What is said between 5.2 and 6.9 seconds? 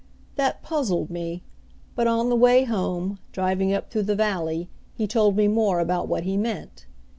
me more about what he meant.